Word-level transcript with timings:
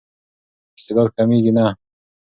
استعداد 0.77 1.09
کمېږي 1.15 1.51
نه. 1.57 1.65